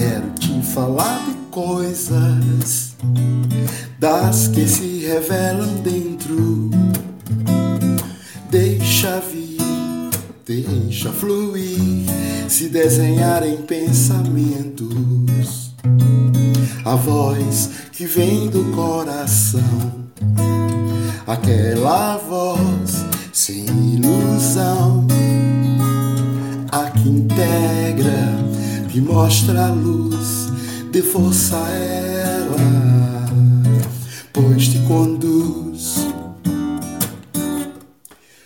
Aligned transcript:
Quero 0.00 0.30
te 0.30 0.62
falar 0.62 1.22
de 1.26 1.34
coisas 1.50 2.96
das 3.98 4.48
que 4.48 4.66
se 4.66 5.00
revelam 5.00 5.74
dentro. 5.82 6.70
Deixa 8.50 9.20
vir, 9.20 9.58
deixa 10.46 11.12
fluir, 11.12 12.06
se 12.48 12.70
desenhar 12.70 13.46
em 13.46 13.58
pensamentos. 13.58 15.74
A 16.82 16.94
voz 16.94 17.68
que 17.92 18.06
vem 18.06 18.48
do 18.48 18.72
coração, 18.74 19.60
aquela 21.26 22.16
voz 22.16 23.04
sem 23.34 23.66
ilusão, 23.66 25.06
a 26.72 26.88
que 26.88 27.06
integra, 27.06 28.48
que 28.90 29.00
mostra 29.00 29.66
a 29.66 29.70
luz, 29.70 30.48
de 30.90 31.00
força 31.00 31.56
a 31.56 31.68
ela, 31.70 33.30
pois 34.32 34.66
te 34.66 34.78
conduz. 34.80 36.08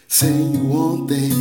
Sem 0.06 0.56
o 0.56 0.70
ontem, 0.70 1.32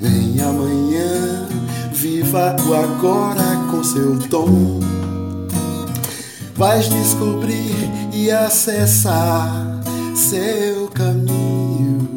vem 0.00 0.40
amanhã, 0.40 1.46
viva 1.92 2.56
o 2.66 2.74
agora 2.74 3.66
com 3.70 3.84
seu 3.84 4.18
tom. 4.30 4.80
Vais 6.56 6.88
descobrir 6.88 7.76
e 8.12 8.30
acessar 8.30 9.82
seu 10.14 10.88
caminho, 10.88 12.08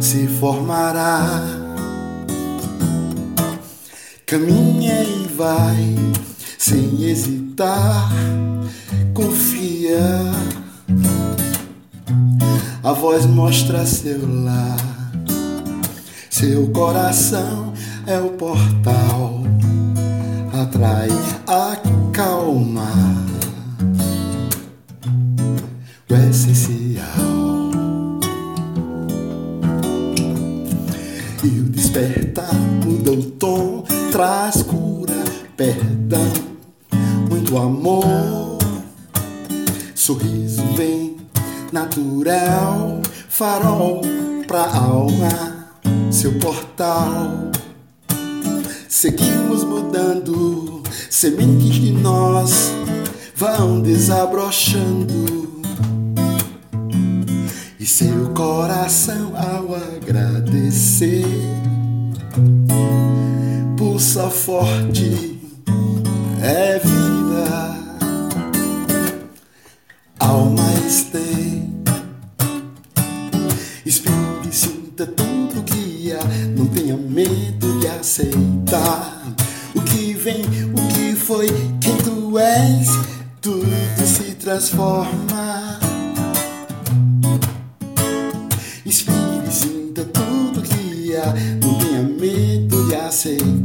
se 0.00 0.28
formará. 0.28 1.67
Caminha 4.28 5.04
e 5.04 5.26
vai, 5.34 5.96
sem 6.58 7.02
hesitar, 7.02 8.10
confia. 9.14 9.96
A 12.84 12.92
voz 12.92 13.24
mostra 13.24 13.86
seu 13.86 14.20
lar, 14.44 15.10
seu 16.28 16.68
coração 16.72 17.72
é 18.06 18.18
o 18.20 18.28
portal, 18.32 19.44
atrai 20.52 21.08
a 21.46 21.78
calma, 22.12 22.92
o 26.10 26.14
essencial. 26.14 27.06
E 31.42 31.60
o 31.60 31.64
despertar 31.70 32.47
traz 34.18 34.64
cura, 34.64 35.14
perdão, 35.56 36.32
muito 37.30 37.56
amor. 37.56 38.58
Sorriso 39.94 40.64
vem 40.74 41.18
natural, 41.70 43.00
farol 43.28 44.00
pra 44.48 44.74
alma, 44.74 45.68
seu 46.10 46.36
portal. 46.40 47.52
Seguimos 48.88 49.62
mudando, 49.62 50.82
sementes 51.08 51.76
de 51.76 51.92
nós 51.92 52.72
vão 53.36 53.80
desabrochando. 53.80 55.62
E 57.78 57.86
seu 57.86 58.30
coração 58.30 59.17
pulsa 64.18 64.30
forte, 64.30 65.38
é 66.42 66.80
vida, 66.80 67.78
alma 70.18 70.64
este. 70.84 71.62
Espire, 73.86 74.50
sinta 74.50 75.06
tudo 75.06 75.64
há, 76.12 76.24
não 76.56 76.66
tenha 76.66 76.96
medo 76.96 77.78
de 77.78 77.86
aceitar 77.86 79.22
o 79.74 79.80
que 79.82 80.14
vem, 80.14 80.42
o 80.74 80.88
que 80.88 81.14
foi, 81.14 81.46
quem 81.80 81.96
tu 81.98 82.38
és, 82.38 82.88
tudo 83.40 83.66
se 84.04 84.34
transforma. 84.34 85.78
Inspire, 88.84 89.50
sinta 89.50 90.04
tudo 90.04 90.62
há, 91.22 91.64
não 91.64 91.74
tenha 91.78 92.02
medo 92.02 92.88
de 92.88 92.94
aceitar 92.96 93.57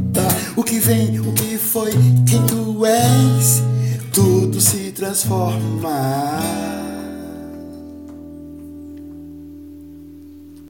o 0.55 0.63
que 0.63 0.79
vem, 0.79 1.19
o 1.19 1.33
que 1.33 1.57
foi, 1.57 1.91
quem 2.27 2.45
tu 2.45 2.85
és, 2.85 3.63
tudo 4.11 4.61
se 4.61 4.91
transforma. 4.91 6.52